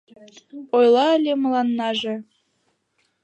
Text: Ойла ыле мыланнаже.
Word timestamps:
Ойла 0.77 1.05
ыле 1.17 1.33
мыланнаже. 1.43 2.15